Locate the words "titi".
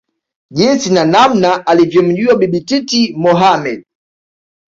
2.61-3.13